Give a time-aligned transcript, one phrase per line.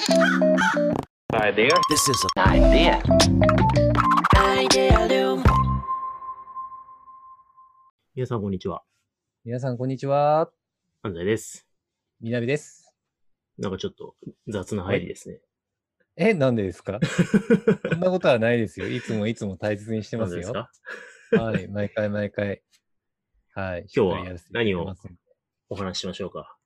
[0.00, 1.68] Idea.
[1.90, 3.02] This is an idea.
[4.34, 5.44] Idealum.
[8.14, 8.82] 皆さん、こんにちは。
[9.44, 10.50] 皆さん、こんにちは。
[11.02, 11.66] 安西です。
[12.18, 12.94] みなみです。
[13.58, 14.14] なんかちょっと
[14.48, 15.40] 雑な入りですね。
[16.16, 16.98] え、なんでですか？
[17.90, 18.88] そんなことはないですよ。
[18.88, 20.50] いつもいつも大切にしてますよ。
[20.50, 20.80] なんでです
[21.36, 21.42] か？
[21.42, 22.62] はい、毎回毎回。
[23.52, 23.86] はい。
[23.94, 25.02] 今日はしっかりやらせていただきます
[25.68, 26.56] お話ししましょうか？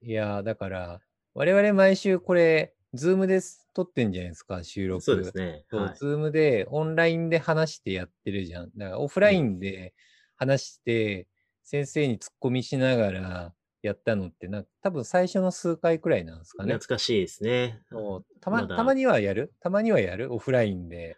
[0.00, 1.00] いやー、だから、
[1.34, 3.66] 我々毎週これ、ズームです。
[3.72, 5.02] 撮ってんじゃないですか、収録。
[5.02, 5.64] そうですね。
[5.70, 5.96] はい。
[5.96, 8.70] ズームでオンラインで話してやってるじゃん。
[8.76, 9.94] だからオフラインで
[10.36, 11.26] 話して、
[11.62, 16.96] 先生に突っ込みしながらやったのってな、多分最初の数回くらいなんですかね懐。
[16.96, 17.80] かしいですね。
[18.42, 19.54] たまたまにはやる？
[19.60, 20.34] たまにはやる？
[20.34, 21.16] オフラインで。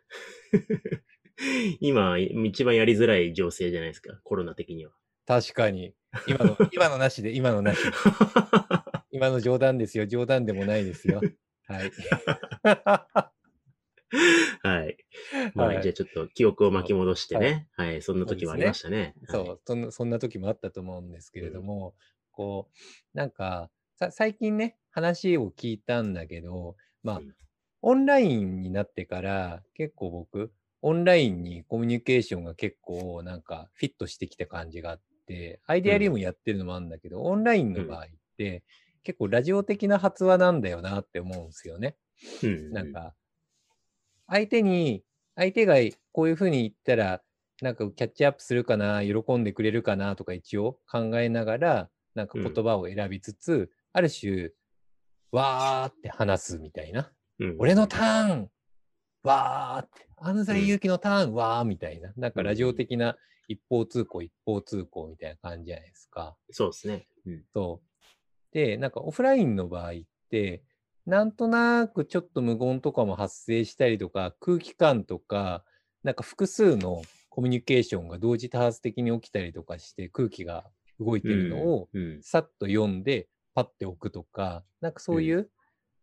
[1.80, 4.16] 今、一番やりづらい情勢じゃないですか？
[4.22, 4.92] コロナ的には。
[5.26, 5.92] 確かに。
[6.28, 7.78] 今の、今のなしで、今のなし。
[9.14, 10.08] 今の冗談ですよ。
[10.08, 11.20] 冗談でもないですよ。
[11.68, 11.92] はい。
[14.64, 14.96] はい。
[15.54, 17.68] まあ、はいじゃあちょっと記憶を巻き戻してね。
[17.76, 18.02] はい。
[18.02, 18.98] そんな時もありましたね。
[18.98, 21.94] はいそう、そんな、そんな時もあったと思うんですけれども、
[22.32, 22.68] こ
[23.14, 27.36] う、なんか、さ最近ね、話を聞いたんだけど、まあうん、
[27.82, 30.52] オンラインになってから、結構僕、
[30.82, 38.64] オンラインにコミュニケーションが結構なんかフィットしてきた感じがあって、アイデアリウムやってるのもあるんだけど、オンラインの場合って、
[39.04, 41.96] 結構ラジオ的な発話なんだよなって思うんですよね。
[42.42, 42.72] うん。
[42.72, 43.14] なんか、
[44.26, 45.04] 相手に、
[45.36, 45.76] 相手が
[46.12, 47.22] こういうふうに言ったら、
[47.62, 54.50] なんかキャッチアップするかな、喜んでくれるかなとか一応考えながら、なんか言葉を選びつつ、ある種、
[55.30, 57.12] わーって話すみたいな。
[57.40, 58.50] うん、俺のターン
[59.22, 60.08] わーって。
[60.16, 62.12] 安西祐樹のターンわーみたいな。
[62.16, 63.16] なんかラジオ的な
[63.48, 66.36] 一方通行一方通行みたいな感じじゃないですか。
[66.50, 67.06] そうですね。
[67.26, 67.44] うん。
[67.52, 67.93] そう。
[68.54, 69.94] で、なんかオフラインの場合っ
[70.30, 70.62] て、
[71.04, 75.64] なんとなくちょっと無言とかも発生したりとか、空気感とか、
[76.02, 80.64] なんか複数のコミュニケーションが同時多発的に起きたりとかして、空気が
[80.98, 82.22] 動いてるのをうん。
[82.22, 85.50] さっと読んで、パッて置くとか、なんかそういう、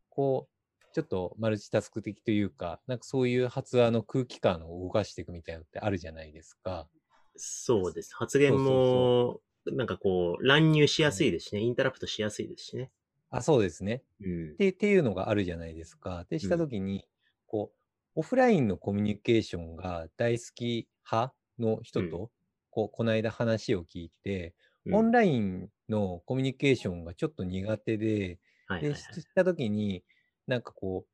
[0.10, 6.90] こう、ちょっとマルチタスク的というか、なんかそういう発話の空気感を動かしていくみたいなのってあるじゃないですか。
[7.38, 8.14] そうです。
[8.14, 11.62] 発言も、なんかこう、乱入しやすいですしね。
[11.62, 12.92] インタラプトしやすいですしね。
[13.30, 14.04] あ、そうですね。
[14.22, 14.58] うんっ。
[14.58, 16.26] てっていうのがあるじゃないですか。
[16.30, 17.08] で、したうんときに、
[17.48, 17.80] こう、
[18.16, 22.32] オフラインのコミュニケーションが大好き派の人と、う
[22.70, 28.40] こう、この間話を聞いて、うんオンラインのコミュニケーションがちょっと苦手で、
[28.82, 30.04] で、ししたときに、
[30.48, 31.10] なんかこう、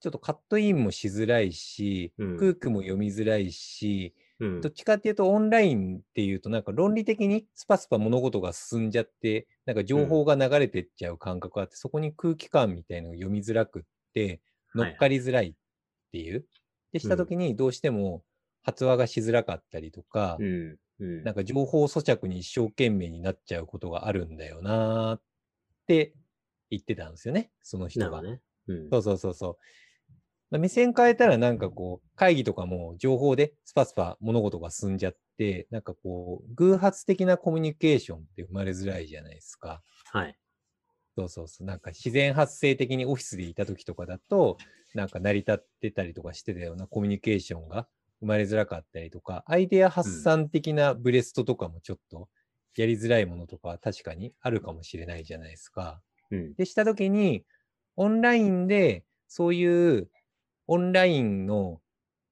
[0.00, 13.82] ちょっとカットインもしづらいし、うん空気も読みづらいし、うんどっちかっていうとオンラインっていうとなんか論理的にスパスパ物事が進んじゃって、なんか情報が流れてっちゃう感覚があって、そこに空気感みたいのが読みづらくっ
[14.14, 14.40] て、
[14.74, 15.54] 乗っかりづらいっ
[16.12, 16.46] ていう。
[16.92, 18.24] で、したときにどうしても
[18.62, 20.78] 発話がしづらかったりとか、うん。
[20.98, 21.22] うん。
[21.24, 25.22] なんか情報咀嚼に一生懸命になっちゃうことがあるんだよなーっ
[25.86, 26.14] て
[26.70, 28.22] 言ってたんですよね、そのな人が。
[28.22, 28.40] ね。
[28.68, 28.92] うん。
[28.92, 29.56] そうそうそうそう。
[30.50, 39.82] まあ目線変えたらなんかこう、会議とかも情報でスパスパ物事が進んじゃって、なんかこう、偶発的なコミュニケーションって生まれづらいじゃないですか。
[40.12, 40.38] はい。
[41.16, 41.66] そうそうそう。
[41.66, 44.58] なんか自然発生的にオフィスでいた時とかだと、
[44.94, 47.88] なんか成り立ってたりとかしてたようなコミュニケーションが
[48.20, 52.28] 生まれづらかったりとか、アイデア発散的なブレストとかもちょっと
[52.76, 56.02] やりづらいものとかは確かにあるかもしれないじゃないですか。
[56.30, 56.56] うん。
[56.56, 57.46] でしたときに、
[57.96, 60.10] オンラインで、そういう
[60.66, 61.80] オンラインの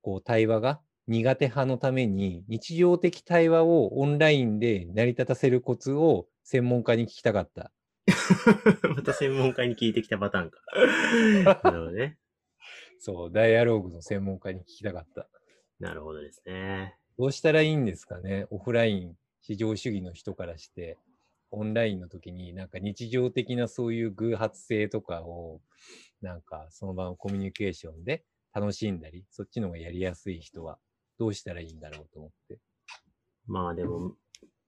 [0.03, 7.71] こう対話が苦手派のために、日常的対話をオンラインで成り立たせるコツを専門家に聞きたかった。
[8.89, 10.61] また専門家に聞いてきたパターンか。
[11.63, 12.19] なるほどね。
[12.99, 15.29] そう、ダイアローグの専門家に聞きたかった。
[15.79, 16.97] なるほどですね。
[17.19, 18.47] どうしたらいいんですかね？
[18.51, 20.97] オフライン市場主義の人からして、
[21.55, 25.61] オンラインの時になんか日常的なそういう偶発性とかを、
[26.21, 30.79] なんかその場のコミュニケーションで楽しんだり、そっちの方がやりやすい人は
[31.19, 32.59] どうしたらいいんだろうと思って。
[33.47, 34.17] まあでも、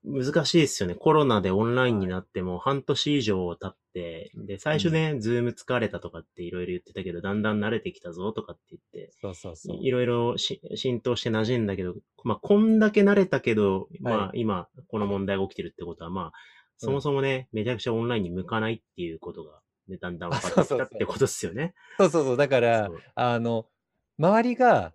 [0.07, 0.95] 難しいですよね。
[0.95, 9.79] コロナでオンラインになっても半年以上経って、で、最初ね、ズーム疲れたとかっていろいろ言ってたけど、だんだん慣れてきたぞとかって言って、そうそうそう。
[9.81, 16.33] いろいろし浸透して馴染んだけど、まあ、こんだけ慣れたけど、まあは、今、この問題が起きてるってことは、まあ、
[16.79, 21.75] そもそもね、めちゃくちゃオンラインに向かないっていうことが、ね、だんだん分かってきたってことですよね。
[21.99, 22.37] そうそうそう。
[22.37, 23.67] だからあの、
[24.19, 24.93] 周りが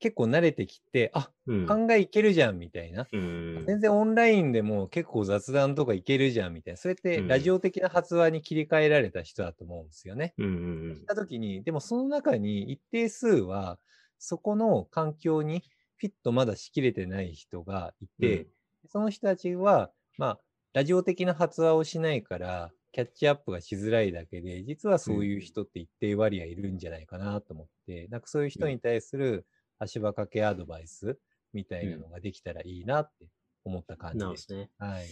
[0.00, 1.66] 結構慣れてきて、あ、うん。
[1.66, 3.08] 考えいけるじゃんみたいな。
[3.12, 3.64] うん。
[3.66, 6.78] 全然オンラインでも結構雑談とかいけるじゃんみたいな。
[6.78, 10.34] それってうんラジオ的な発話に切り替えられた人だと思うんですよね。
[10.38, 13.78] うんうんしたときに、でもその中に一定数は、
[14.18, 15.62] そこの環境に
[15.96, 18.46] フィットまだしきれてない人がいて、
[18.86, 20.40] その人たちは、まあ、
[20.72, 29.46] ラジオ的な発話をしないから、キャッチアップがしづらいだけで、実はそういう人って一定割合いるんじゃないかなと思って、なんかそういう人に対する
[29.78, 31.18] 足場掛けアドバイス
[31.52, 33.28] みたいなのができたらいいなって
[33.64, 34.18] 思った感うん。
[34.18, 34.36] じで。
[34.36, 34.70] すすね。
[34.78, 35.06] はい。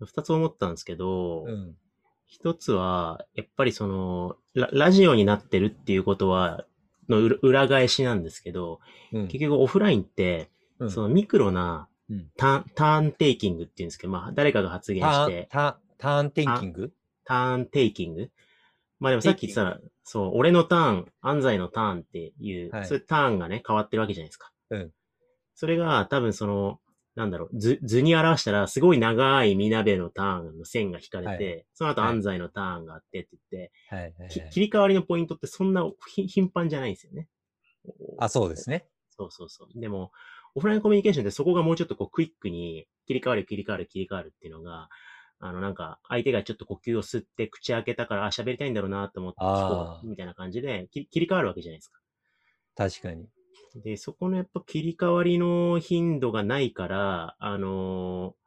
[0.00, 1.76] 二つ思ったんですけど、うん。
[2.26, 6.64] 一つは、やっぱりそのラ、ラジオになってるっていうことは、
[7.08, 8.80] の裏裏返しなんですけど、
[9.12, 9.28] うん。
[9.28, 16.92] 結局オフラインって、うんそのミクロなうんターン、ターンテイキングっていうんですけど、まあ、誰かが発言ターンして、タターンテンキング
[17.24, 18.30] ターンテイキング
[19.00, 24.52] まあでもさっき言ってたら、そう、俺のターン、安西のターンっていう、はいそういうターンがね、変わってるわけじゃないですか。
[24.70, 24.90] うん。
[25.54, 26.80] それが多分その、
[27.16, 37.28] なんだろう、図、図に表したら、すごい長いみなべのターンの線が引かれて、はいその後はい安西のターンがあってって言って、はいはい、切り替わりのポイントってそんなひ頻繁じゃないんですよね。
[38.18, 38.86] あ、そうですね。
[39.16, 39.80] そうそうそう。
[39.80, 40.12] でも、
[40.54, 44.88] オフラインコミュニケーションってそこがもうちょっとこうクイックに切り替わる切り替わる切り替わるっていうのが、
[45.38, 52.00] あのなんか相手がちょっと呼吸を吸って口開けたから、あ、喋りたいんだろうなと思って聞こうみたいな感じで切り替わるわけじゃないですか。
[52.76, 53.26] 確かに。
[53.82, 58.40] で、そこのやっぱ切り替わりの頻度がないから、あのー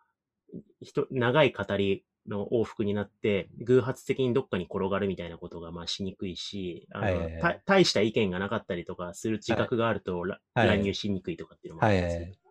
[0.81, 12.16] 人、長い語りの往復になって、偶発的にどっかに転がるみたいなことがまあしにくいし、あの、はいはいはいた大した意見がなかったりとかする自覚があると、らはい乱入しにくいとかっていうのもあるんですよ。
[12.18, 12.44] はいはい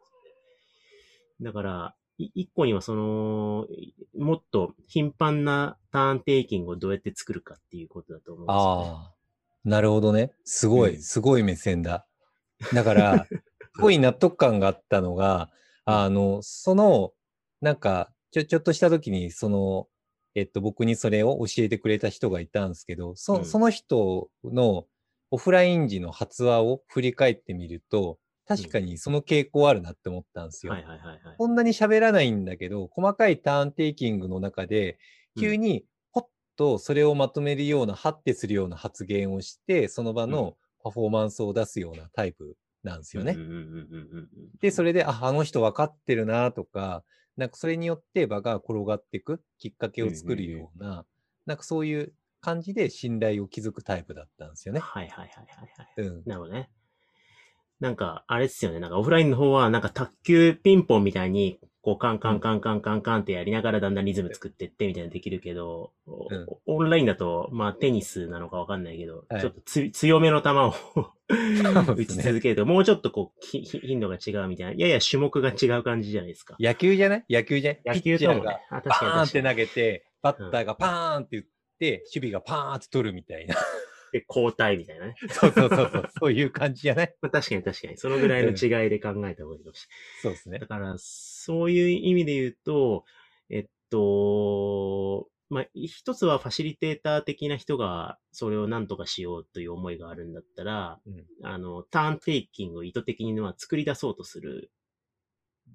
[1.42, 3.66] だから、い一個にはその、
[4.16, 8.90] もっと頻繁なターンテイキングをどうやって作るかっていうことだと思うんですよね。
[9.04, 9.12] あ
[9.66, 10.32] あ、なるほどね。
[10.44, 12.06] すごい、うんすごい目線だ。
[12.72, 13.26] だから、
[13.74, 15.50] すごい納得感があったのが、
[15.84, 17.12] あの、その、
[17.60, 19.86] なんか、ちょ、ちょっとした時に、その、
[20.34, 24.86] えっと、僕にそれを教えてくれた人がいたんですけど、そ,、うんその人の
[25.30, 30.72] オフライン時の発話を振り返ってみると、確かにその傾向あるなって思ったんですよ。
[30.72, 31.18] はいはいはいはい。
[31.38, 34.98] そんなに喋らないんだけど、細かいターンテイキングの中で、
[35.38, 36.24] 急にポッ
[36.56, 43.32] とそれをまとめるような、ハッてするような発言をして、その場のパフォーマンスを出すようなタイプなんですよね。
[43.32, 44.28] うんうんうんうんうんうん
[44.60, 47.04] で、それで、あ、あの人分かってるなとか、
[47.36, 51.06] なんかそれによって場が転がっていくきっかけを作るような、
[51.46, 54.80] なんかそういう感じで信頼を築くタイプだったんですよね。
[54.80, 56.08] はいはいはいはいはい。
[56.08, 56.22] うん。
[56.26, 56.70] なるほどね。
[57.80, 58.80] なんか、あれですよね。
[58.80, 70.74] なんかオフラインの方は、なんか卓球ピンポンみたいに、こうカンカンカンカンカンカンってやりながらだんだんリズム作ってってみたいなのできるけど、おうんオンラインだと、まあテニスなのかわかんないけど、はいちょっとつ強めの球を
[71.28, 76.56] 打ち続けると、もうちょっとこう、頻度が違うみたいな、やや種目が違う感じじゃないですか。
[76.60, 77.24] 野球じゃない？
[77.28, 77.82] 野球じゃない？
[77.84, 79.54] 野球ピッチャーがともね、あ、確バかにーンって投。
[79.54, 81.44] げて、バッターがパーンって言っ
[81.80, 83.56] て、守備がパーンって取るみたいな。
[84.12, 85.14] で、交代みたいなね。
[85.30, 87.14] そうそうそうそう、そういう感じじゃない？
[87.22, 87.96] まあ確かに確かに。
[87.96, 90.22] そのぐらいの違いで考えた方がいいかもしれない。
[90.22, 90.66] そうですねだ。
[90.66, 90.96] から、
[91.44, 93.04] そういう意味で言うと、
[93.50, 104.70] えっと、まあ、一つはファシリテーター的な人がそれを何とかしようという思いがあるんだったら、うんあの、ターンテイキングを意図的には作り出そうとする、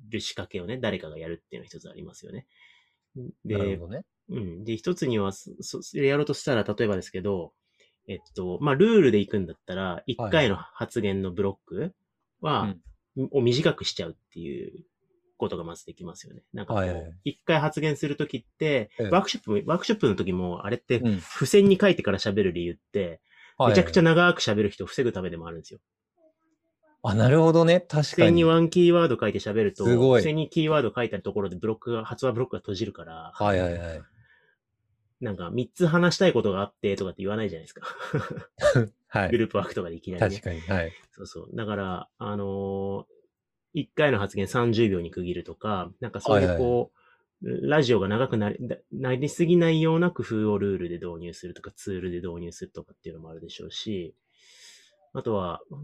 [0.09, 2.47] る仕掛けをね、誰かがやるっていうのが一つありますよね。
[3.45, 4.05] でなるほ、どね。
[4.29, 4.63] うん。
[4.63, 7.53] で、一つには、そ、そやろうとしたら、例えばですけど、
[8.07, 11.93] えっと、まあ、ルールで行くんだったら、一回の発言のブロック
[12.41, 12.73] は、
[13.31, 14.85] を短くしちゃうっていう
[15.37, 16.41] ことがまずできますよね。
[16.53, 21.19] なんかこう、一回発言するときって、ええワークショップも、ワークショップの時も、あれって、うん。
[21.19, 23.21] 付箋に書いてから喋る理由って、
[23.59, 24.03] めちゃくちゃゃ。
[24.03, 25.79] 長く喋る人を防ぐためでもあるんですよ。
[27.03, 27.79] あ、なるほどね。
[27.79, 28.27] 確付かに。
[28.29, 34.01] 箋にワンキーワード書いて喋ると、すごい付箋にキーワード書いたところでブロックが、発話ブロックが閉じるから、はいはいはい。
[35.19, 37.87] なんか三つ話したいことがあってとかって言わないじゃないですか。
[39.07, 39.31] はい。
[39.31, 40.29] グループワークとかでいきなり、ね。
[40.29, 40.61] 確かに。
[40.61, 40.91] はい。
[41.11, 41.49] そうそう。
[41.53, 43.05] だから、あのー、
[43.77, 46.91] 1回の発言30秒に区切るとか、なんかそういはいはいうこ
[47.43, 54.15] う、ラジオが長くなり、だなりすぎないような工夫をルールで導入するとか、ツールで導入するとかっていうのもあるでしょうし、
[55.13, 55.75] あとは、フ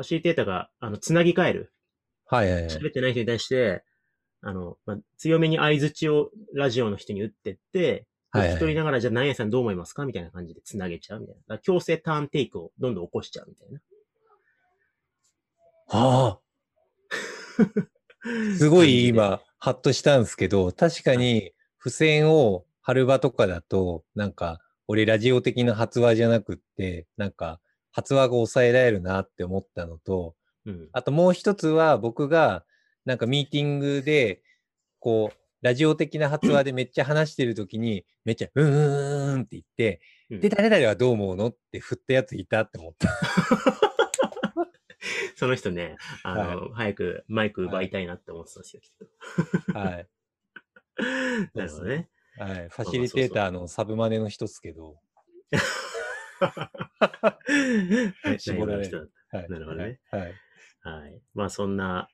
[0.00, 1.72] ァシリテーターが、あの、つなぎ替える。
[2.26, 2.70] はいはいはい。
[2.70, 3.84] 喋ってない人に対して、
[4.42, 11.58] あの、まあ、強めに相槌をラジオの人に打ってって、はいはい聞き取りながら、じゃあ何やさんどう思いますかみたいな感じでつなげちゃうみたいな。
[11.58, 13.80] 強制ターンテイクをどんどん起こしちゃうみたいな。
[15.88, 16.45] はあ。
[18.58, 27.60] すごい今、ハッとしたんですけど、確かに付箋を貼る場とかだと、なんか、俺ラジオ的な発話じゃなくって、なんか、
[27.92, 30.34] 発話が抑えられるなって思ったのと、
[30.66, 30.88] うん。
[30.92, 32.64] あともう一つは僕が
[33.06, 34.42] なんかミーティングで、
[34.98, 43.08] こう、ラジオ的な発話でめっちゃ話してるときに、めっちゃ、うーんって言って、うんで、誰々はどう思うのって振ったやついたって思った。
[45.36, 50.08] その人ね、あの、早くマイク奪いたいなって思ってたんですよ、き っはい。
[50.94, 51.02] と。
[51.54, 52.08] なるほどね。
[52.38, 52.68] はい。
[52.68, 54.98] ファシリテーターのサブマネの一つけど。
[58.24, 59.48] ね絞られるはい。
[59.48, 60.00] なるほどね。
[60.10, 60.22] はい。
[60.22, 60.34] はい。
[60.82, 61.20] はい。
[61.34, 62.08] まあそんな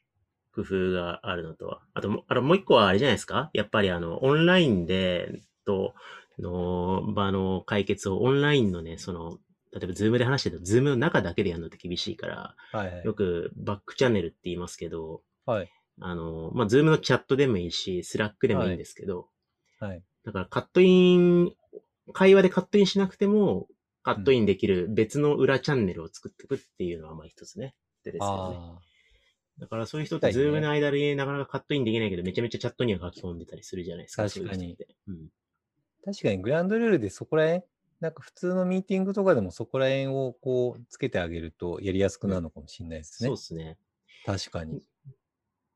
[0.54, 1.82] 工夫があるのとは。
[1.94, 3.50] あとも、あともう一個はあれじゃないですか？
[3.52, 5.94] やっぱりあの、オンラインで、と、
[6.38, 9.38] の場の解決をオンラインのね、その、
[9.72, 13.02] 例えばズームで話してると、ズームの中だけでやるのって厳しいから、はい。
[13.04, 15.70] よくバックチャンネルって言いますけど、はい。
[16.00, 19.28] あの、まあ、ズームのチャットでもいいし、スラックでもいいんですけど、
[19.80, 20.02] はい。
[20.24, 21.52] だからカットイン、
[22.12, 23.66] 会話でカットインしなくても、
[24.02, 27.74] カットインできる別の裏チャンネルを作っていくっていうのはまあ一つね。
[28.04, 28.56] でですよね。
[28.58, 28.78] あ
[29.58, 34.24] だからそういう人ってズームの間でなかなかカットインできないけど、めちゃめちゃチャットには書き込んでたりするじゃないですか。
[34.24, 35.28] 確かにそうん。
[36.02, 36.12] あ。
[36.12, 37.62] 確かにグランドルールでそこら辺、
[38.02, 43.28] なんか普通のミーティングとかでもそこら辺をこうつけてあげるとやりやすくなるのかもしれないですね。
[43.28, 43.78] そうですね。
[44.26, 44.82] 確かに。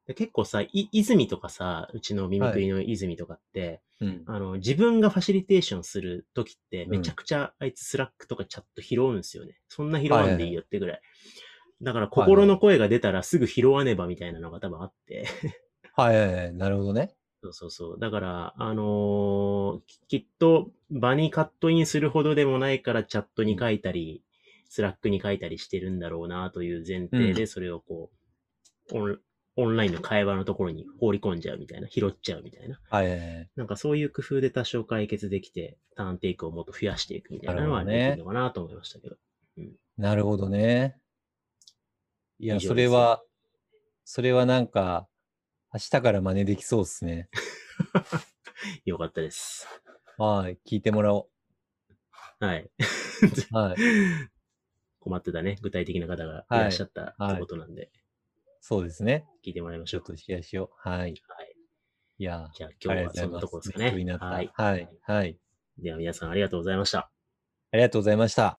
[0.08, 4.24] で結構さ、い、泉とかさ、うちのミミグリの泉とかって、うん。
[4.26, 9.60] あの、自分がファシリテーションするときって、めちゃくちゃあいつスラックとかチャット拾うんですよね。
[9.68, 11.00] そんな拾わんでいいよってぐらい。
[11.80, 15.26] だから心の声が出たらすぐ拾わねばみたいなのが多分あって。
[15.94, 16.52] はいはいはい。
[16.54, 17.14] なるほどね。
[17.46, 17.98] そうそうそう。
[17.98, 24.22] だから、あのーききっと場にカットインするほどでもないからチャットに書いたり、
[24.68, 28.10] スラックに書いたりしてるんだろうなという前提で、それをこ
[28.92, 29.18] う、オン
[29.58, 32.78] オンラインの会話のところに放り込んじゃうみたいな、拾っちゃうみたいな。
[32.90, 33.50] はいはいはい。
[33.56, 39.16] なんかそういう工夫で多少解決できて、ターンテイクをもっと増やしていくみたいなのはできるのかなと思いましたけど。
[39.96, 40.98] なるほどね。
[42.38, 43.22] いや、以上ですそれは、
[44.04, 45.08] それはなんか、
[45.72, 47.28] 明日から真似できそうですね。
[48.84, 49.66] よかったです。
[50.18, 50.58] はい。
[50.66, 51.28] 聞いてもらお
[52.40, 52.62] はい。
[52.62, 53.56] う。
[53.56, 53.76] はい。
[55.00, 57.90] 困ってたね、具体的な方がいらっしゃったはいってことなんで、
[58.60, 59.26] そうですね。
[59.44, 60.00] 聞いてもらいましょう。
[60.00, 60.88] ちょっとシェアしよう。
[60.88, 60.98] はい。
[61.00, 61.14] はい。
[62.18, 63.84] いや、じゃあありが今日はそんなところですかね。
[63.84, 64.26] 勉強になった。
[64.26, 64.50] はい。
[64.54, 64.88] はい。
[65.02, 65.38] はい。
[65.78, 66.98] では皆さんありがとうございました。
[67.72, 68.58] ありがとうございました。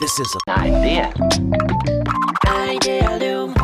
[0.00, 1.12] This is an idea.
[2.46, 3.54] Idea Loom.